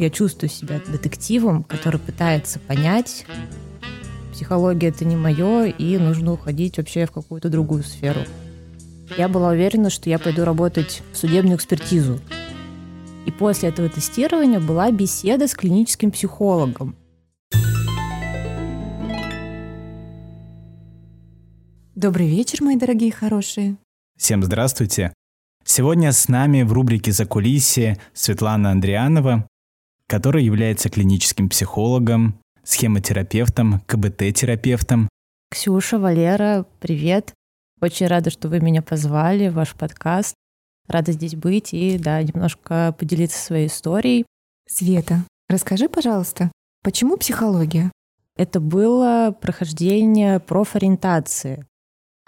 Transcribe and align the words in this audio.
Я 0.00 0.08
чувствую 0.08 0.48
себя 0.48 0.80
детективом, 0.88 1.62
который 1.62 2.00
пытается 2.00 2.58
понять, 2.58 3.26
психология 4.32 4.88
это 4.88 5.04
не 5.04 5.14
мое, 5.14 5.66
и 5.66 5.98
нужно 5.98 6.32
уходить 6.32 6.78
вообще 6.78 7.04
в 7.04 7.12
какую-то 7.12 7.50
другую 7.50 7.82
сферу. 7.82 8.20
Я 9.18 9.28
была 9.28 9.50
уверена, 9.50 9.90
что 9.90 10.08
я 10.08 10.18
пойду 10.18 10.46
работать 10.46 11.02
в 11.12 11.18
судебную 11.18 11.58
экспертизу. 11.58 12.18
И 13.26 13.30
после 13.30 13.68
этого 13.68 13.90
тестирования 13.90 14.58
была 14.58 14.90
беседа 14.90 15.46
с 15.46 15.54
клиническим 15.54 16.12
психологом. 16.12 16.96
Добрый 21.94 22.26
вечер, 22.26 22.62
мои 22.62 22.76
дорогие 22.76 23.12
хорошие. 23.12 23.76
Всем 24.16 24.42
здравствуйте. 24.42 25.12
Сегодня 25.62 26.10
с 26.12 26.26
нами 26.26 26.62
в 26.62 26.72
рубрике 26.72 27.12
«За 27.12 27.26
кулисье» 27.26 27.98
Светлана 28.14 28.70
Андрианова, 28.70 29.46
которая 30.10 30.42
является 30.42 30.90
клиническим 30.90 31.48
психологом, 31.48 32.34
схемотерапевтом, 32.64 33.80
КБТ-терапевтом. 33.86 35.08
Ксюша, 35.52 36.00
Валера, 36.00 36.66
привет. 36.80 37.32
Очень 37.80 38.08
рада, 38.08 38.30
что 38.30 38.48
вы 38.48 38.58
меня 38.58 38.82
позвали 38.82 39.48
в 39.48 39.54
ваш 39.54 39.72
подкаст. 39.74 40.34
Рада 40.88 41.12
здесь 41.12 41.36
быть 41.36 41.72
и, 41.72 41.96
да, 41.96 42.20
немножко 42.24 42.92
поделиться 42.98 43.38
своей 43.38 43.68
историей. 43.68 44.26
Света, 44.68 45.24
расскажи, 45.48 45.88
пожалуйста, 45.88 46.50
почему 46.82 47.16
психология? 47.16 47.92
Это 48.36 48.58
было 48.58 49.32
прохождение 49.40 50.40
профориентации. 50.40 51.64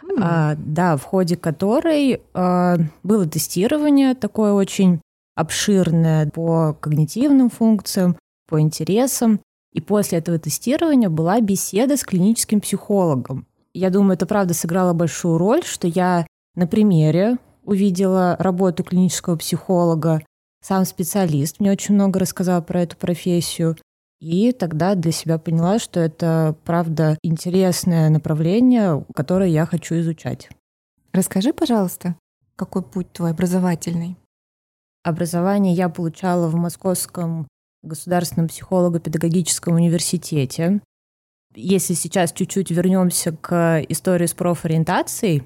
Mm. 0.04 0.18
А, 0.20 0.54
да, 0.56 0.96
в 0.96 1.02
ходе 1.02 1.36
которой 1.36 2.20
а, 2.32 2.76
было 3.02 3.26
тестирование 3.26 4.14
такое 4.14 4.52
очень 4.52 5.00
обширное 5.34 6.28
по 6.30 6.74
когнитивным 6.74 7.50
функциям, 7.50 8.16
по 8.48 8.60
интересам. 8.60 9.40
И 9.72 9.80
после 9.80 10.18
этого 10.18 10.38
тестирования 10.38 11.08
была 11.08 11.40
беседа 11.40 11.96
с 11.96 12.04
клиническим 12.04 12.60
психологом. 12.60 13.46
Я 13.72 13.88
думаю, 13.88 14.14
это 14.14 14.26
правда 14.26 14.52
сыграло 14.52 14.92
большую 14.92 15.38
роль, 15.38 15.62
что 15.64 15.88
я 15.88 16.26
на 16.54 16.66
примере 16.66 17.38
увидела 17.64 18.36
работу 18.38 18.84
клинического 18.84 19.36
психолога, 19.36 20.22
сам 20.62 20.84
специалист 20.84 21.58
мне 21.58 21.72
очень 21.72 21.96
много 21.96 22.20
рассказал 22.20 22.62
про 22.62 22.82
эту 22.82 22.96
профессию. 22.96 23.76
И 24.20 24.52
тогда 24.52 24.94
для 24.94 25.10
себя 25.10 25.38
поняла, 25.38 25.80
что 25.80 25.98
это, 25.98 26.56
правда, 26.64 27.18
интересное 27.22 28.08
направление, 28.08 29.04
которое 29.12 29.48
я 29.48 29.66
хочу 29.66 29.96
изучать. 29.96 30.48
Расскажи, 31.12 31.52
пожалуйста, 31.52 32.14
какой 32.54 32.82
путь 32.82 33.12
твой 33.12 33.32
образовательный? 33.32 34.16
Образование 35.04 35.74
я 35.74 35.88
получала 35.88 36.48
в 36.48 36.54
Московском 36.54 37.48
государственном 37.82 38.48
психолого-педагогическом 38.48 39.74
университете. 39.74 40.80
Если 41.54 41.94
сейчас 41.94 42.32
чуть-чуть 42.32 42.70
вернемся 42.70 43.32
к 43.32 43.84
истории 43.88 44.26
с 44.26 44.32
профориентацией, 44.32 45.42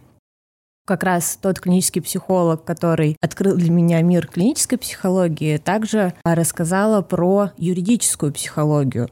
как 0.87 1.03
раз 1.03 1.39
тот 1.41 1.59
клинический 1.59 2.03
психолог, 2.03 2.65
который 2.65 3.17
открыл 3.21 3.57
для 3.57 3.71
меня 3.71 4.03
мир 4.03 4.29
клинической 4.29 4.79
психологии, 4.79 5.57
также 5.57 6.15
рассказала 6.25 7.03
про 7.03 7.51
юридическую 7.57 8.33
психологию. 8.33 9.09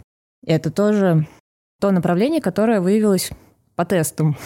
Это 0.47 0.71
тоже 0.71 1.27
то 1.81 1.91
направление, 1.91 2.41
которое 2.41 2.81
выявилось 2.81 3.31
по 3.75 3.85
тестам. 3.85 4.37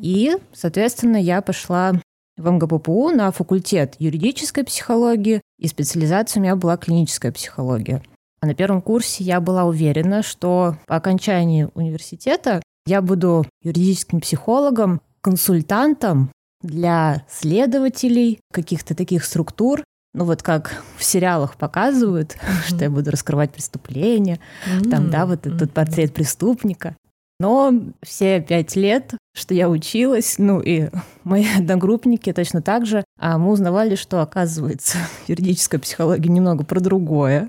И, 0.00 0.36
соответственно, 0.52 1.16
я 1.16 1.40
пошла 1.40 1.92
в 2.36 2.50
МГППУ 2.50 3.10
на 3.10 3.30
факультет 3.32 3.96
юридической 3.98 4.64
психологии, 4.64 5.40
и 5.58 5.68
специализация 5.68 6.40
у 6.40 6.42
меня 6.42 6.56
была 6.56 6.76
клиническая 6.76 7.32
психология. 7.32 8.02
А 8.40 8.46
на 8.46 8.54
первом 8.54 8.82
курсе 8.82 9.24
я 9.24 9.40
была 9.40 9.64
уверена, 9.64 10.22
что 10.22 10.76
по 10.86 10.96
окончании 10.96 11.68
университета 11.74 12.62
я 12.86 13.02
буду 13.02 13.46
юридическим 13.62 14.20
психологом, 14.20 15.00
консультантом 15.20 16.30
для 16.62 17.24
следователей 17.28 18.40
каких-то 18.52 18.94
таких 18.94 19.24
структур, 19.24 19.82
ну 20.14 20.24
вот 20.24 20.42
как 20.42 20.82
в 20.96 21.04
сериалах 21.04 21.56
показывают, 21.56 22.32
mm-hmm. 22.32 22.66
что 22.68 22.84
я 22.84 22.90
буду 22.90 23.10
раскрывать 23.10 23.52
преступления, 23.52 24.38
mm-hmm. 24.66 24.90
там, 24.90 25.10
да, 25.10 25.26
вот 25.26 25.46
этот 25.46 25.72
портрет 25.72 26.14
преступника. 26.14 26.96
Но 27.38 27.72
все 28.02 28.40
пять 28.40 28.76
лет, 28.76 29.14
что 29.34 29.52
я 29.52 29.68
училась, 29.68 30.36
ну 30.38 30.60
и 30.60 30.88
мои 31.24 31.46
одногруппники 31.56 32.32
точно 32.32 32.62
так 32.62 32.86
же, 32.86 33.04
а 33.18 33.38
мы 33.38 33.50
узнавали, 33.50 33.94
что, 33.94 34.22
оказывается, 34.22 34.98
юридическая 35.26 35.80
психология 35.80 36.30
немного 36.30 36.64
про 36.64 36.80
другое. 36.80 37.48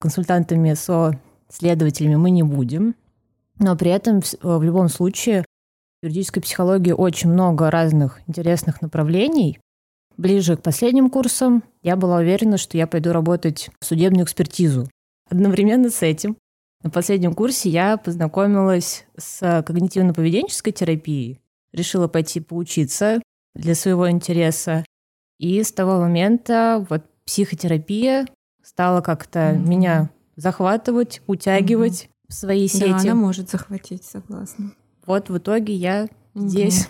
Консультантами 0.00 0.74
со 0.74 1.18
следователями 1.48 2.16
мы 2.16 2.30
не 2.30 2.42
будем, 2.42 2.94
но 3.58 3.76
при 3.76 3.90
этом 3.90 4.20
в 4.42 4.62
любом 4.62 4.88
случае 4.88 5.44
в 6.02 6.06
юридической 6.06 6.40
психологии 6.40 6.92
очень 6.92 7.30
много 7.30 7.70
разных 7.70 8.20
интересных 8.26 8.82
направлений. 8.82 9.58
Ближе 10.16 10.56
к 10.56 10.62
последним 10.62 11.10
курсам 11.10 11.62
я 11.82 11.96
была 11.96 12.18
уверена, 12.18 12.58
что 12.58 12.76
я 12.76 12.86
пойду 12.86 13.12
работать 13.12 13.70
в 13.80 13.84
судебную 13.84 14.24
экспертизу. 14.24 14.88
Одновременно 15.28 15.90
с 15.90 16.02
этим 16.02 16.36
на 16.86 16.90
последнем 16.90 17.34
курсе 17.34 17.68
я 17.68 17.96
познакомилась 17.96 19.06
с 19.18 19.42
когнитивно-поведенческой 19.42 20.70
терапией, 20.70 21.40
решила 21.72 22.06
пойти 22.06 22.38
поучиться 22.38 23.20
для 23.56 23.74
своего 23.74 24.08
интереса. 24.08 24.84
И 25.40 25.60
с 25.64 25.72
того 25.72 25.98
момента 25.98 26.86
вот 26.88 27.02
психотерапия 27.24 28.28
стала 28.62 29.00
как-то 29.00 29.40
mm-hmm. 29.40 29.68
меня 29.68 30.10
захватывать, 30.36 31.22
утягивать 31.26 32.04
mm-hmm. 32.04 32.28
в 32.28 32.34
свои 32.34 32.68
сети. 32.68 32.90
Да, 32.90 32.98
она 32.98 33.14
может 33.16 33.50
захватить, 33.50 34.04
согласна. 34.04 34.70
Вот 35.06 35.28
в 35.28 35.38
итоге 35.38 35.74
я 35.74 36.06
угу. 36.34 36.46
здесь. 36.46 36.88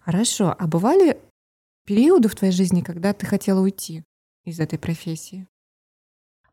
Хорошо. 0.00 0.52
А 0.58 0.66
бывали 0.66 1.18
периоды 1.86 2.28
в 2.28 2.34
твоей 2.34 2.52
жизни, 2.52 2.82
когда 2.82 3.12
ты 3.12 3.24
хотела 3.24 3.60
уйти 3.60 4.04
из 4.44 4.60
этой 4.60 4.78
профессии? 4.78 5.46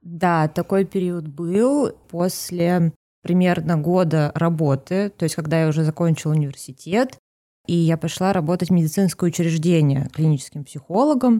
Да, 0.02 0.48
такой 0.48 0.86
период 0.86 1.28
был 1.28 1.92
после 2.10 2.94
примерно 3.22 3.78
года 3.78 4.32
работы, 4.36 5.10
то 5.10 5.24
есть 5.24 5.36
когда 5.36 5.62
я 5.62 5.70
уже 5.70 5.84
закончила 5.84 6.34
университет, 6.34 7.18
и 7.66 7.74
я 7.74 7.98
пошла 7.98 8.34
работать 8.34 8.70
в 8.70 8.74
медицинское 8.74 9.28
учреждение 9.28 10.10
клиническим 10.14 10.66
психологом. 10.66 11.40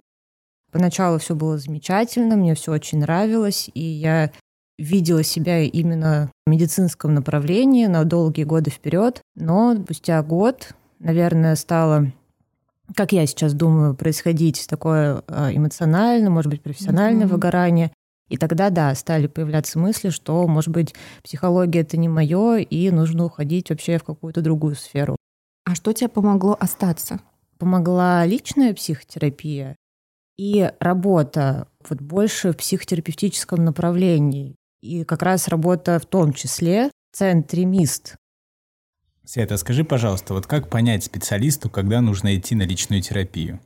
Поначалу 0.72 1.18
все 1.18 1.34
было 1.34 1.58
замечательно, 1.58 2.36
мне 2.36 2.54
все 2.54 2.72
очень 2.72 2.98
нравилось, 2.98 3.70
и 3.74 3.82
я 3.82 4.32
видела 4.78 5.22
себя 5.22 5.60
именно 5.60 6.30
в 6.46 6.50
медицинском 6.50 7.14
направлении 7.14 7.86
на 7.86 8.04
долгие 8.04 8.44
годы 8.44 8.70
вперед. 8.70 9.20
Но 9.36 9.76
спустя 9.76 10.22
год, 10.22 10.74
наверное, 10.98 11.54
стало 11.54 12.12
как 12.94 13.12
я 13.12 13.26
сейчас 13.26 13.54
думаю, 13.54 13.94
происходить 13.94 14.66
такое 14.68 15.22
а, 15.28 15.52
эмоциональное, 15.52 16.30
может 16.30 16.50
быть, 16.50 16.62
профессиональное 16.62 17.26
mm-hmm. 17.26 17.30
выгорание. 17.30 17.92
И 18.28 18.36
тогда, 18.36 18.70
да, 18.70 18.94
стали 18.94 19.26
появляться 19.26 19.78
мысли, 19.78 20.10
что, 20.10 20.46
может 20.46 20.70
быть, 20.70 20.94
психология 21.22 21.80
это 21.80 21.96
не 21.96 22.08
мое, 22.08 22.58
и 22.58 22.90
нужно 22.90 23.24
уходить 23.26 23.70
вообще 23.70 23.98
в 23.98 24.04
какую-то 24.04 24.40
другую 24.40 24.76
сферу. 24.76 25.16
А 25.64 25.74
что 25.74 25.92
тебе 25.92 26.08
помогло 26.08 26.56
остаться? 26.58 27.20
Помогла 27.58 28.24
личная 28.26 28.74
психотерапия. 28.74 29.76
И 30.36 30.70
работа 30.80 31.68
вот 31.88 32.00
больше 32.00 32.52
в 32.52 32.56
психотерапевтическом 32.56 33.64
направлении. 33.64 34.56
И 34.82 35.04
как 35.04 35.22
раз 35.22 35.48
работа 35.48 35.98
в 35.98 36.06
том 36.06 36.32
числе 36.32 36.90
в 37.12 37.16
центре 37.16 37.64
МИСТ. 37.64 38.16
Света, 39.24 39.56
скажи, 39.56 39.84
пожалуйста, 39.84 40.34
вот 40.34 40.46
как 40.46 40.68
понять 40.68 41.04
специалисту, 41.04 41.70
когда 41.70 42.00
нужно 42.00 42.36
идти 42.36 42.54
на 42.54 42.62
личную 42.62 43.00
терапию? 43.00 43.58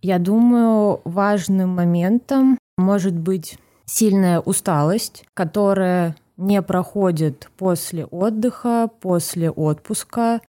Я 0.00 0.18
думаю, 0.18 1.00
важным 1.04 1.70
моментом 1.70 2.58
может 2.78 3.14
быть 3.14 3.58
сильная 3.84 4.40
усталость, 4.40 5.24
которая 5.34 6.16
не 6.36 6.62
проходит 6.62 7.50
после 7.58 8.06
отдыха, 8.06 8.88
после 9.00 9.50
отпуска. 9.50 10.40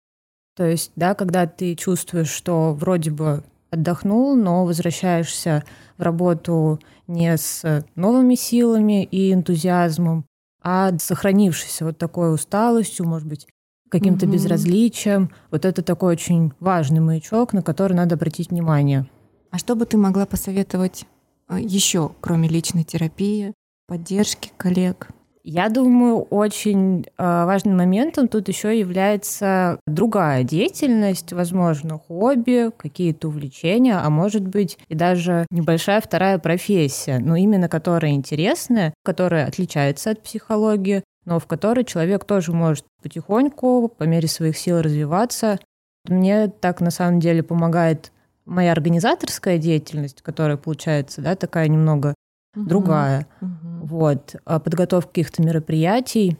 То 0.56 0.65
есть, 0.65 0.92
да, 0.95 1.15
когда 1.15 1.47
ты 1.47 1.75
чувствуешь, 1.75 2.30
что 2.30 2.74
вроде 2.74 3.12
бы 3.12 3.44
отдохнул, 3.71 4.35
но 4.35 4.65
возвращаешься 4.65 5.63
в 5.97 6.01
работу 6.01 6.80
не 7.07 7.35
с 7.35 7.83
новыми 7.95 8.35
силами 8.35 9.03
и 9.03 9.33
энтузиазмом, 9.33 10.25
а 10.62 10.97
сохранившейся 10.97 11.85
вот 11.85 11.97
такой 11.97 12.33
усталостью, 12.33 13.07
может 13.07 13.27
быть, 13.27 13.47
каким-то 13.89 14.25
угу. 14.25 14.33
безразличием. 14.33 15.31
Вот 15.51 15.65
это 15.65 15.81
такой 15.81 16.13
очень 16.13 16.53
важный 16.59 17.00
маячок, 17.00 17.53
на 17.53 17.62
который 17.62 17.94
надо 17.94 18.15
обратить 18.15 18.51
внимание. 18.51 19.07
А 19.51 19.57
что 19.57 19.75
бы 19.75 19.86
ты 19.86 19.97
могла 19.97 20.25
посоветовать 20.25 21.06
э, 21.50 21.57
еще, 21.59 22.12
кроме 22.21 22.47
личной 22.47 22.83
терапии, 22.83 23.53
поддержки 23.88 24.51
коллег? 24.57 25.09
Я 25.44 25.69
думаю, 25.69 26.21
очень 26.30 27.06
э, 27.06 27.06
важным 27.18 27.77
моментом 27.77 28.27
тут 28.27 28.50
еще 28.50 28.77
является 28.77 29.80
другая 29.88 30.44
деятельность, 30.44 31.31
возможно, 31.33 31.97
хобби, 31.97 32.71
какие-то 32.77 33.30
увлечения, 33.30 33.97
а 33.97 34.09
может 34.09 34.45
быть 34.45 34.77
и 34.89 34.95
даже 34.95 35.47
небольшая 35.50 36.01
вторая 36.01 36.38
профессия, 36.38 37.19
но 37.19 37.35
именно 37.35 37.69
которая 37.69 38.12
интересная, 38.12 38.94
которая 39.03 39.47
отличается 39.47 40.12
от 40.12 40.21
психологии, 40.21 41.03
но 41.30 41.38
в 41.38 41.46
которой 41.46 41.86
человек 41.86 42.26
тоже 42.26 42.52
может 42.54 42.86
потихоньку, 43.04 43.88
по 43.88 44.04
мере 44.04 44.28
своих 44.28 44.58
сил 44.58 44.81
развиваться. 44.81 45.60
Мне 46.08 46.48
так 46.48 46.81
на 46.81 46.90
самом 46.90 47.20
деле 47.20 47.44
помогает 47.44 48.12
моя 48.46 48.72
организаторская 48.72 49.60
деятельность, 49.60 50.24
которая 50.24 50.58
получается, 50.58 51.22
да, 51.22 51.36
такая 51.36 51.68
немного 51.68 52.16
угу. 52.56 52.68
другая. 52.68 53.28
Угу. 53.42 53.86
Вот. 53.86 54.36
А 54.44 54.60
подготовка 54.60 55.10
каких-то 55.10 55.44
мероприятий. 55.44 56.36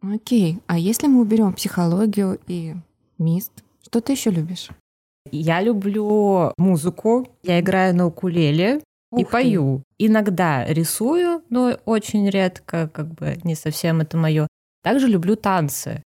Окей. 0.00 0.58
А 0.66 0.78
если 0.78 1.06
мы 1.06 1.20
уберем 1.20 1.52
психологию 1.52 2.40
и 2.46 2.74
мист, 3.18 3.52
что 3.82 4.00
ты 4.00 4.12
еще 4.12 4.30
любишь? 4.30 4.70
Я 5.30 5.60
люблю 5.60 6.52
музыку. 6.56 7.28
Я 7.42 7.60
играю 7.60 7.94
на 7.94 8.06
укулеле 8.06 8.80
Ух 9.14 9.20
и 9.20 9.24
ты. 9.24 9.30
пою. 9.30 9.82
Иногда 9.98 10.64
рисую, 10.64 11.42
но 11.50 11.78
очень 11.84 12.28
редко, 12.28 12.88
как 12.88 13.14
бы 13.14 13.38
не 13.44 13.54
совсем 13.54 14.00
это 14.00 14.16
мое. 14.16 14.46
Также 14.82 15.08
люблю 15.08 15.36
танцы. 15.36 16.02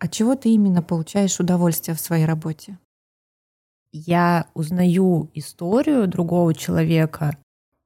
А 0.00 0.08
чего 0.08 0.34
ты 0.34 0.50
именно 0.50 0.82
получаешь 0.82 1.40
удовольствие 1.40 1.94
в 1.94 2.00
своей 2.00 2.24
работе? 2.24 2.78
Я 3.92 4.46
узнаю 4.54 5.30
историю 5.34 6.06
другого 6.06 6.54
человека, 6.54 7.36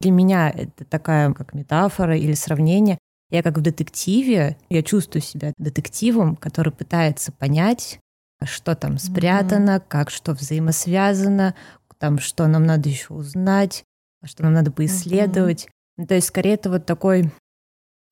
для 0.03 0.11
меня 0.11 0.50
это 0.50 0.85
такая 0.85 1.32
как 1.32 1.55
метафора 1.55 2.17
или 2.19 2.35
сравнение. 2.35 2.99
Я 3.31 3.43
как 3.43 3.56
в 3.56 3.61
детективе, 3.61 4.59
я 4.69 4.82
чувствую 4.82 5.23
себя 5.23 5.53
детективом, 5.59 6.35
который 6.35 6.73
пытается 6.73 7.31
понять, 7.31 8.00
что 8.44 8.75
там 8.75 8.99
спрятано, 8.99 9.76
mm-hmm. 9.76 9.85
как 9.87 10.11
что 10.11 10.32
взаимосвязано, 10.32 11.55
там 11.99 12.19
что 12.19 12.49
нам 12.49 12.67
надо 12.67 12.88
еще 12.88 13.14
узнать, 13.14 13.85
что 14.25 14.43
нам 14.43 14.53
надо 14.53 14.71
поисследовать. 14.71 15.69
Mm-hmm. 15.99 16.07
То 16.07 16.15
есть 16.15 16.29
скорее 16.29 16.55
это 16.55 16.71
вот 16.71 16.87
такой 16.87 17.31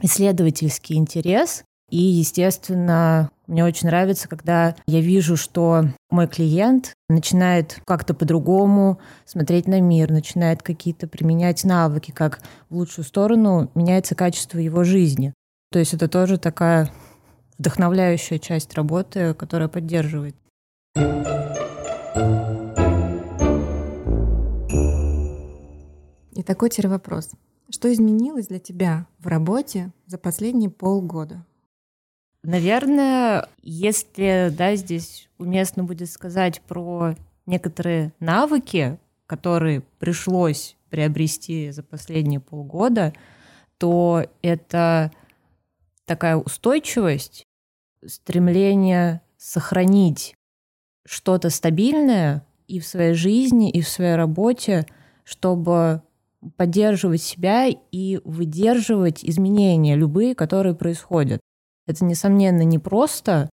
исследовательский 0.03 0.97
интерес, 0.97 1.65
и, 1.91 1.99
естественно, 1.99 3.31
мне 3.49 3.65
очень 3.65 3.89
нравится, 3.89 4.29
когда 4.29 4.77
я 4.87 5.01
вижу, 5.01 5.37
что 5.37 5.87
мой 6.09 6.29
клиент 6.29 6.95
начинает 7.09 7.81
как-то 7.85 8.15
по-другому 8.15 9.01
смотреть 9.25 9.67
на 9.67 9.81
мир, 9.81 10.11
начинает 10.11 10.63
какие-то 10.63 11.09
применять 11.09 11.65
навыки, 11.65 12.13
как 12.13 12.41
в 12.69 12.77
лучшую 12.77 13.05
сторону 13.05 13.71
меняется 13.75 14.15
качество 14.15 14.59
его 14.59 14.85
жизни. 14.85 15.35
То 15.73 15.81
есть 15.81 15.93
это 15.93 16.09
тоже 16.09 16.39
такая 16.39 16.91
вдохновляющая 17.59 18.39
часть 18.39 18.73
работы, 18.75 19.35
которая 19.35 19.69
поддерживает. 19.69 20.37
И 26.41 26.43
такой 26.43 26.71
теперь 26.71 26.89
вопрос. 26.89 27.33
Что 27.69 27.93
изменилось 27.93 28.47
для 28.47 28.59
тебя 28.59 29.07
в 29.19 29.27
работе 29.27 29.93
за 30.07 30.17
последние 30.17 30.71
полгода? 30.71 31.45
Наверное, 32.43 33.47
если 33.61 34.51
да, 34.57 34.75
здесь 34.75 35.29
уместно 35.37 35.85
будет 35.85 36.11
сказать 36.11 36.63
про 36.63 37.15
некоторые 37.45 38.15
навыки, 38.21 38.99
которые 39.27 39.83
пришлось 39.99 40.79
приобрести 40.89 41.73
за 41.73 41.83
последние 41.83 42.41
полгода, 42.41 43.13
то 43.77 44.25
это 44.41 45.13
такая 46.07 46.37
устойчивость, 46.37 47.45
стремление 48.07 49.21
сохранить 49.37 50.35
что-то 51.05 51.51
стабильное 51.51 52.47
и 52.67 52.81
в 52.81 52.87
своей 52.87 53.13
жизни, 53.13 53.71
и 53.71 53.83
в 53.83 53.89
своей 53.91 54.15
работе, 54.15 54.87
чтобы 55.25 56.03
поддерживать 56.57 57.23
себя 57.23 57.67
и 57.69 58.21
выдерживать 58.25 59.25
изменения 59.25 59.97
любые, 59.97 60.35
которые 60.35 60.75
происходят. 60.75 61.41
Это, 61.87 62.05
несомненно, 62.05 62.63
непросто, 62.63 63.51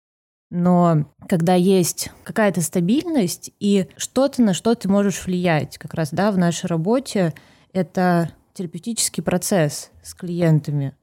но 0.51 1.07
когда 1.29 1.55
есть 1.55 2.11
какая-то 2.23 2.61
стабильность 2.63 3.51
и 3.59 3.89
что-то, 3.97 4.43
на 4.43 4.55
что 4.55 4.75
ты 4.75 4.89
можешь 4.89 5.27
влиять, 5.27 5.79
как 5.79 5.95
раз 5.95 6.11
да, 6.13 6.31
в 6.31 6.39
нашей 6.39 6.67
работе, 6.67 7.35
это 7.73 8.31
терапевтический 8.55 9.23
процесс 9.23 9.91
с 10.03 10.15
клиентами. 10.15 10.95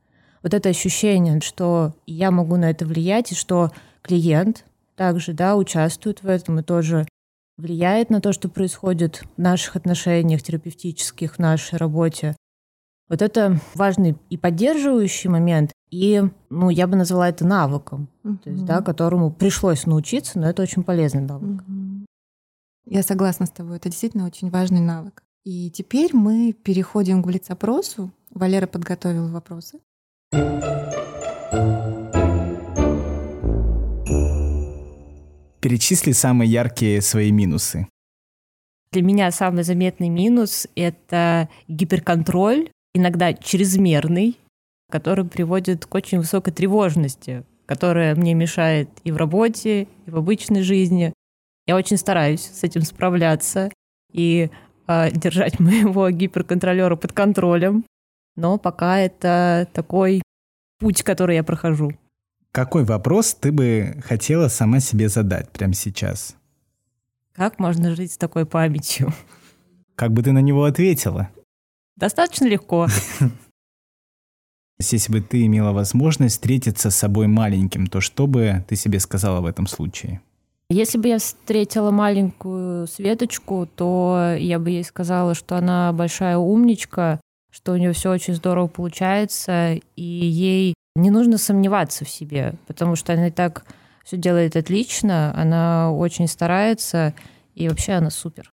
Вот 0.41 0.53
это 0.53 0.69
ощущение, 0.69 1.39
что 1.41 1.93
я 2.05 2.31
могу 2.31 2.55
на 2.55 2.69
это 2.69 2.85
влиять, 2.85 3.31
и 3.31 3.35
что 3.35 3.71
клиент 4.01 4.65
также 4.95 5.33
да, 5.33 5.55
участвует 5.55 6.23
в 6.23 6.27
этом 6.27 6.59
и 6.59 6.63
тоже 6.63 7.05
влияет 7.57 8.09
на 8.09 8.21
то, 8.21 8.33
что 8.33 8.49
происходит 8.49 9.23
в 9.37 9.41
наших 9.41 9.75
отношениях 9.75 10.41
терапевтических, 10.41 11.35
в 11.35 11.39
нашей 11.39 11.77
работе. 11.77 12.35
Вот 13.09 13.21
это 13.21 13.59
важный 13.75 14.15
и 14.29 14.37
поддерживающий 14.37 15.29
момент, 15.29 15.71
и, 15.91 16.23
ну, 16.49 16.69
я 16.69 16.87
бы 16.87 16.95
назвала 16.95 17.29
это 17.29 17.45
навыком, 17.45 18.09
uh-huh. 18.23 18.37
то 18.39 18.49
есть, 18.49 18.65
да, 18.65 18.81
которому 18.81 19.31
пришлось 19.31 19.85
научиться, 19.85 20.39
но 20.39 20.49
это 20.49 20.63
очень 20.63 20.83
полезный 20.83 21.21
навык. 21.21 21.61
Uh-huh. 21.61 22.05
Я 22.85 23.03
согласна 23.03 23.45
с 23.45 23.51
тобой, 23.51 23.77
это 23.77 23.89
действительно 23.89 24.25
очень 24.25 24.49
важный 24.49 24.79
навык. 24.79 25.23
И 25.43 25.69
теперь 25.69 26.15
мы 26.15 26.53
переходим 26.53 27.21
к 27.21 27.27
блиц-опросу. 27.27 28.11
Валера 28.31 28.65
подготовил 28.65 29.27
вопросы. 29.27 29.79
Перечисли 35.63 36.11
самые 36.11 36.51
яркие 36.51 37.01
свои 37.01 37.31
минусы. 37.31 37.87
Для 38.91 39.01
меня 39.01 39.31
самый 39.31 39.63
заметный 39.63 40.09
минус— 40.09 40.67
это 40.75 41.47
гиперконтроль, 41.69 42.69
иногда 42.93 43.31
чрезмерный, 43.31 44.37
который 44.91 45.23
приводит 45.23 45.85
к 45.85 45.95
очень 45.95 46.17
высокой 46.17 46.51
тревожности, 46.51 47.45
которая 47.65 48.13
мне 48.13 48.33
мешает 48.33 48.89
и 49.05 49.13
в 49.13 49.15
работе, 49.15 49.87
и 50.05 50.11
в 50.11 50.17
обычной 50.17 50.63
жизни. 50.63 51.13
Я 51.65 51.77
очень 51.77 51.95
стараюсь 51.95 52.41
с 52.41 52.65
этим 52.65 52.81
справляться 52.81 53.71
и 54.11 54.49
э, 54.87 55.11
держать 55.11 55.59
моего 55.61 56.09
гиперконтролера 56.09 56.97
под 56.97 57.13
контролем, 57.13 57.85
но 58.35 58.57
пока 58.57 58.99
это 58.99 59.69
такой 59.71 60.23
путь, 60.79 61.03
который 61.03 61.37
я 61.37 61.43
прохожу. 61.45 61.93
Какой 62.53 62.83
вопрос 62.83 63.33
ты 63.33 63.51
бы 63.51 63.95
хотела 64.05 64.47
сама 64.47 64.79
себе 64.79 65.09
задать 65.09 65.49
прямо 65.49 65.73
сейчас? 65.73 66.35
Как 67.33 67.57
можно 67.57 67.95
жить 67.95 68.11
с 68.11 68.17
такой 68.17 68.45
памятью? 68.45 69.11
Как 69.95 70.11
бы 70.13 70.21
ты 70.21 70.33
на 70.33 70.37
него 70.37 70.63
ответила? 70.65 71.29
Достаточно 71.95 72.45
легко. 72.45 72.87
Если 74.79 75.11
бы 75.11 75.21
ты 75.21 75.47
имела 75.47 75.71
возможность 75.71 76.35
встретиться 76.35 76.91
с 76.91 76.95
собой 76.95 77.25
маленьким, 77.25 77.87
то 77.87 78.01
что 78.01 78.27
бы 78.27 78.63
ты 78.67 78.75
себе 78.75 78.99
сказала 78.99 79.41
в 79.41 79.47
этом 79.47 79.65
случае? 79.65 80.21
Если 80.69 80.99
бы 80.99 81.07
я 81.07 81.17
встретила 81.17 81.89
маленькую 81.89 82.85
Светочку, 82.85 83.65
то 83.65 84.35
я 84.37 84.59
бы 84.59 84.69
ей 84.69 84.83
сказала, 84.83 85.33
что 85.33 85.57
она 85.57 85.91
большая 85.91 86.37
умничка, 86.37 87.19
что 87.49 87.71
у 87.71 87.77
нее 87.77 87.93
все 87.93 88.11
очень 88.11 88.35
здорово 88.35 88.67
получается, 88.67 89.73
и 89.95 90.03
ей 90.03 90.75
не 90.95 91.09
нужно 91.09 91.37
сомневаться 91.37 92.05
в 92.05 92.09
себе, 92.09 92.55
потому 92.67 92.95
что 92.95 93.13
она 93.13 93.27
и 93.27 93.31
так 93.31 93.65
все 94.03 94.17
делает 94.17 94.55
отлично, 94.55 95.33
она 95.35 95.91
очень 95.91 96.27
старается, 96.27 97.13
и 97.55 97.67
вообще 97.67 97.93
она 97.93 98.09
супер. 98.09 98.51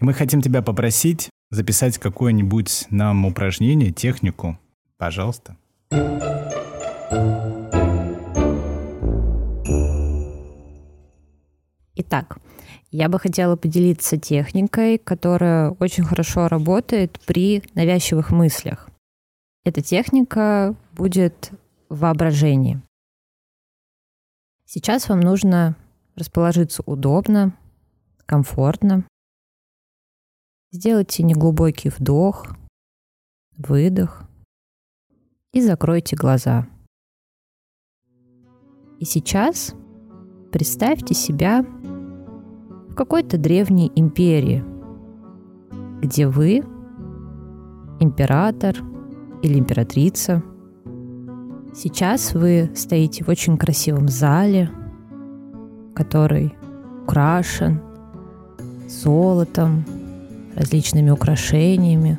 Мы 0.00 0.14
хотим 0.14 0.40
тебя 0.40 0.62
попросить 0.62 1.28
записать 1.50 1.98
какое-нибудь 1.98 2.86
нам 2.90 3.26
упражнение, 3.26 3.92
технику. 3.92 4.58
Пожалуйста. 4.96 5.56
Итак, 11.94 12.38
я 12.90 13.08
бы 13.08 13.18
хотела 13.18 13.56
поделиться 13.56 14.16
техникой, 14.16 14.98
которая 14.98 15.70
очень 15.78 16.04
хорошо 16.04 16.48
работает 16.48 17.20
при 17.26 17.62
навязчивых 17.74 18.30
мыслях. 18.30 18.88
Эта 19.64 19.82
техника 19.82 20.74
будет 20.94 21.52
воображении. 21.96 22.82
Сейчас 24.64 25.08
вам 25.08 25.20
нужно 25.20 25.76
расположиться 26.16 26.82
удобно, 26.86 27.56
комфортно. 28.26 29.06
Сделайте 30.70 31.22
неглубокий 31.22 31.90
вдох, 31.90 32.56
выдох 33.56 34.28
и 35.52 35.60
закройте 35.60 36.16
глаза. 36.16 36.66
И 38.98 39.04
сейчас 39.04 39.74
представьте 40.52 41.14
себя 41.14 41.62
в 41.62 42.94
какой-то 42.94 43.36
древней 43.36 43.92
империи, 43.94 44.64
где 46.00 46.26
вы 46.28 46.58
император 48.00 48.76
или 49.42 49.58
императрица, 49.58 50.42
Сейчас 51.74 52.34
вы 52.34 52.70
стоите 52.76 53.24
в 53.24 53.28
очень 53.28 53.56
красивом 53.56 54.06
зале, 54.08 54.70
который 55.94 56.54
украшен 57.02 57.80
золотом, 58.86 59.84
различными 60.54 61.08
украшениями. 61.08 62.18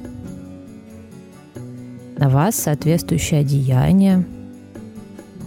На 2.18 2.30
вас 2.30 2.56
соответствующее 2.56 3.42
одеяние 3.42 4.26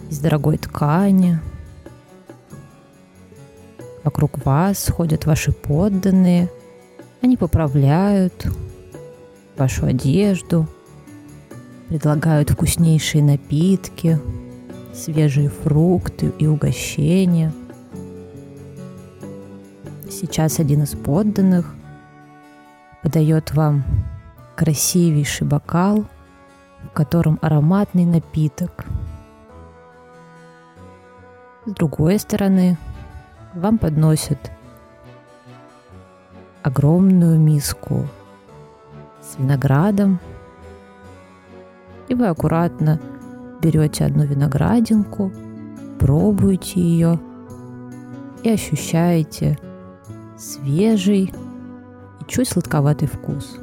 из 0.09 0.19
дорогой 0.19 0.57
ткани. 0.57 1.39
Вокруг 4.05 4.45
вас 4.45 4.87
ходят 4.87 5.25
ваши 5.25 5.51
подданные. 5.51 6.49
Они 7.21 7.35
поправляют 7.35 8.47
вашу 9.57 9.85
одежду, 9.85 10.65
предлагают 11.87 12.49
вкуснейшие 12.49 13.23
напитки, 13.23 14.19
свежие 14.93 15.49
фрукты 15.49 16.33
и 16.37 16.47
угощения. 16.47 17.53
Сейчас 20.09 20.59
один 20.59 20.83
из 20.83 20.95
подданных 20.95 21.73
подает 23.03 23.53
вам 23.53 23.83
красивейший 24.55 25.47
бокал, 25.47 26.05
в 26.83 26.89
котором 26.93 27.37
ароматный 27.41 28.05
напиток. 28.05 28.85
С 31.65 31.71
другой 31.71 32.17
стороны 32.17 32.77
вам 33.53 33.77
подносят 33.77 34.51
огромную 36.63 37.39
миску 37.39 38.07
с 39.21 39.37
виноградом, 39.37 40.19
и 42.07 42.13
вы 42.13 42.27
аккуратно 42.27 42.99
берете 43.61 44.05
одну 44.05 44.25
виноградинку, 44.25 45.31
пробуете 45.99 46.79
ее 46.79 47.19
и 48.43 48.49
ощущаете 48.49 49.57
свежий 50.37 51.33
чуть 52.27 52.49
сладковатый 52.49 53.07
вкус. 53.07 53.57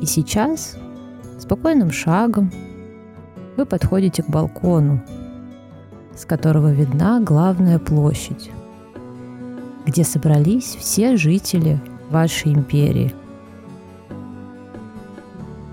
И 0.00 0.06
сейчас 0.06 0.76
спокойным 1.38 1.90
шагом 1.90 2.52
вы 3.56 3.66
подходите 3.66 4.22
к 4.22 4.28
балкону, 4.28 5.02
с 6.14 6.24
которого 6.24 6.72
видна 6.72 7.20
главная 7.20 7.78
площадь, 7.78 8.50
где 9.86 10.04
собрались 10.04 10.76
все 10.76 11.16
жители 11.16 11.80
вашей 12.10 12.52
империи. 12.52 13.14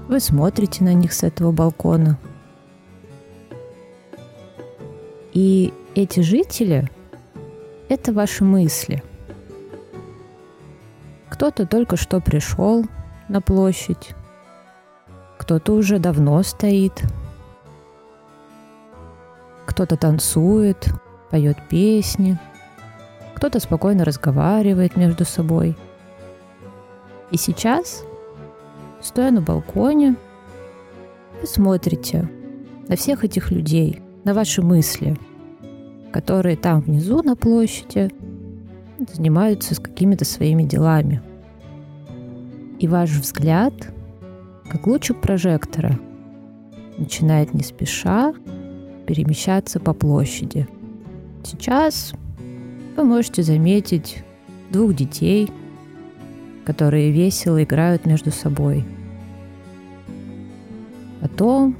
Вы 0.10 0.20
смотрите 0.20 0.84
на 0.84 0.94
них 0.94 1.14
с 1.14 1.24
этого 1.24 1.54
балкона. 1.54 2.20
И 5.32 5.74
эти 5.96 6.20
жители— 6.20 6.90
это 7.90 8.12
ваши 8.12 8.44
мысли— 8.44 9.02
кто-то 11.40 11.66
только 11.66 11.96
что 11.96 12.20
пришел 12.20 12.84
на 13.30 13.40
площадь, 13.40 14.14
кто-то 15.38 15.72
уже 15.72 15.98
давно 15.98 16.44
стоит, 16.44 17.02
кто-то 19.66 19.96
танцует, 19.96 20.90
поет 21.32 21.58
песни, 21.70 22.38
кто-то 23.36 23.62
спокойно 23.62 24.04
разговаривает 24.04 24.98
между 24.98 25.24
собой. 25.24 25.78
И 27.32 27.38
сейчас, 27.38 28.04
стоя 29.02 29.32
на 29.32 29.42
балконе, 29.42 30.16
вы 31.42 31.48
смотрите 31.48 32.30
на 32.88 32.96
всех 32.96 33.24
этих 33.24 33.52
людей, 33.52 34.02
на 34.24 34.34
ваши 34.34 34.62
мысли, 34.62 35.18
которые 36.12 36.58
там 36.58 36.82
внизу 36.82 37.22
на 37.24 37.36
площади 37.36 38.12
занимаются 39.14 39.76
с 39.76 39.80
какими-то 39.80 40.26
своими 40.26 40.64
делами– 40.64 41.22
и 42.80 42.88
ваш 42.88 43.12
взгляд, 43.12 43.74
как 44.70 44.88
лучик 44.88 45.20
прожектора, 45.20 46.00
начинает 46.98 47.54
не 47.54 47.62
спеша 47.62 48.34
перемещаться 49.06 49.80
по 49.80 49.94
площади. 49.94 50.68
Сейчас 51.44 52.14
вы 52.96 53.04
можете 53.04 53.44
заметить 53.44 54.24
двух 54.72 54.94
детей, 54.96 55.52
которые 56.70 57.10
весело 57.10 57.64
играют 57.64 58.06
между 58.06 58.30
собой. 58.30 58.86
Потом 61.20 61.76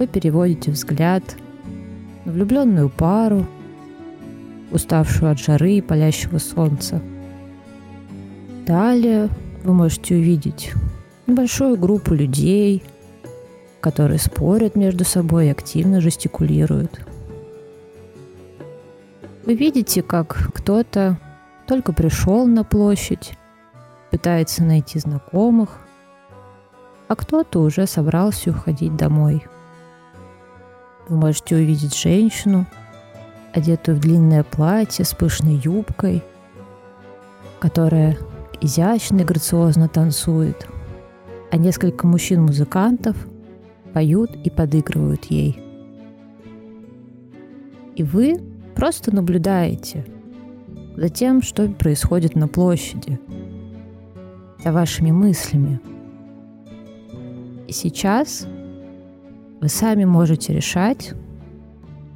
вы 0.00 0.08
переводите 0.08 0.72
взгляд 0.72 1.22
на 2.24 2.32
влюбленную 2.32 2.88
пару, 2.88 3.46
уставшую 4.72 5.30
от 5.30 5.38
жары 5.38 5.74
и 5.74 5.80
палящего 5.80 6.38
солнца. 6.38 7.00
Далее 8.66 9.28
вы 9.62 9.74
можете 9.74 10.16
увидеть 10.16 10.72
небольшую 11.28 11.76
группу 11.78 12.12
людей, 12.12 12.82
которые 13.80 14.18
спорят 14.18 14.74
между 14.74 15.04
собой 15.04 15.46
и 15.46 15.50
активно 15.50 16.00
жестикулируют. 16.00 17.00
Вы 19.46 19.54
видите, 19.54 20.02
как 20.02 20.50
кто-то 20.52 21.20
только 21.68 21.92
пришел 21.92 22.44
на 22.48 22.64
площадь, 22.64 23.34
пытается 24.12 24.62
найти 24.62 24.98
знакомых, 24.98 25.80
а 27.08 27.16
кто-то 27.16 27.60
уже 27.60 27.86
собрался 27.86 28.50
уходить 28.50 28.94
домой. 28.94 29.42
Вы 31.08 31.16
можете 31.16 31.56
увидеть 31.56 31.96
женщину, 31.96 32.66
одетую 33.54 33.96
в 33.96 34.00
длинное 34.00 34.44
платье 34.44 35.06
с 35.06 35.14
пышной 35.14 35.54
юбкой, 35.54 36.22
которая 37.58 38.18
изящно 38.60 39.22
и 39.22 39.24
грациозно 39.24 39.88
танцует, 39.88 40.68
а 41.50 41.56
несколько 41.56 42.06
мужчин-музыкантов 42.06 43.16
поют 43.94 44.36
и 44.44 44.50
подыгрывают 44.50 45.24
ей. 45.24 45.58
И 47.96 48.02
вы 48.02 48.36
просто 48.74 49.14
наблюдаете 49.14 50.04
за 50.96 51.08
тем, 51.08 51.40
что 51.40 51.66
происходит 51.68 52.34
на 52.36 52.46
площади, 52.46 53.18
за 54.62 54.72
вашими 54.72 55.10
мыслями. 55.10 55.80
И 57.66 57.72
сейчас 57.72 58.46
вы 59.60 59.68
сами 59.68 60.04
можете 60.04 60.52
решать, 60.52 61.14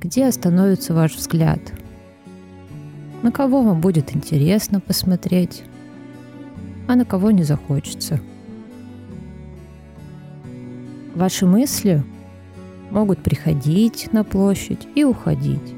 где 0.01 0.27
остановится 0.27 0.95
ваш 0.95 1.17
взгляд, 1.17 1.61
на 3.23 3.33
кого 3.33 3.63
вам 3.63 3.81
будет 3.81 4.15
интересно 4.15 4.81
посмотреть, 4.81 5.65
а 6.87 6.95
на 6.95 7.05
кого 7.05 7.31
не 7.31 7.43
захочется. 7.43 8.21
Ваши 11.15 11.47
мысли 11.47 12.05
могут 12.91 13.19
приходить 13.21 14.13
на 14.13 14.23
площадь 14.23 14.87
и 14.95 15.03
уходить. 15.03 15.75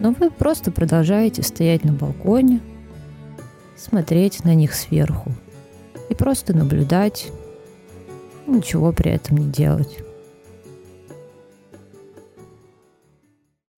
Но 0.00 0.12
вы 0.12 0.30
просто 0.30 0.70
продолжаете 0.70 1.42
стоять 1.42 1.84
на 1.84 1.92
балконе, 1.92 2.60
смотреть 3.76 4.44
на 4.44 4.54
них 4.54 4.74
сверху 4.74 5.32
и 6.08 6.14
просто 6.14 6.54
наблюдать, 6.54 7.30
ничего 8.46 8.92
при 8.92 9.10
этом 9.12 9.38
не 9.38 9.50
делать. 9.50 9.98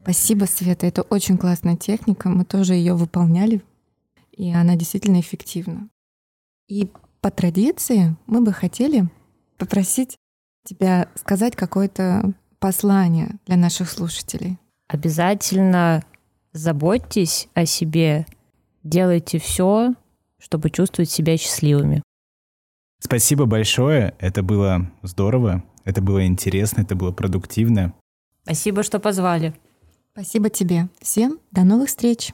Спасибо, 0.02 0.44
Света. 0.44 0.86
Это 0.86 1.02
очень 1.02 1.38
классная 1.38 1.76
техника. 1.76 2.28
Мы 2.28 2.44
тоже 2.44 2.74
ее 2.74 2.94
выполняли 2.94 3.62
и 4.36 4.52
она 4.52 4.76
действительно 4.76 5.20
эффективна. 5.20 5.88
И 6.68 6.90
по 7.20 7.30
традиции 7.30 8.16
мы 8.26 8.42
бы 8.42 8.52
хотели 8.52 9.08
попросить 9.58 10.16
тебя 10.64 11.08
сказать 11.14 11.56
какое-то 11.56 12.32
послание 12.58 13.36
для 13.46 13.56
наших 13.56 13.90
слушателей. 13.90 14.58
Обязательно 14.88 16.02
заботьтесь 16.52 17.48
о 17.54 17.66
себе, 17.66 18.26
делайте 18.84 19.38
все, 19.38 19.94
чтобы 20.38 20.70
чувствовать 20.70 21.10
себя 21.10 21.36
счастливыми. 21.36 22.02
Спасибо 23.00 23.46
большое, 23.46 24.14
это 24.18 24.42
было 24.42 24.90
здорово, 25.02 25.64
это 25.84 26.00
было 26.00 26.24
интересно, 26.24 26.82
это 26.82 26.94
было 26.94 27.10
продуктивно. 27.10 27.94
Спасибо, 28.44 28.82
что 28.82 29.00
позвали. 29.00 29.54
Спасибо 30.12 30.48
тебе. 30.48 30.88
Всем 31.00 31.40
до 31.50 31.64
новых 31.64 31.88
встреч. 31.88 32.32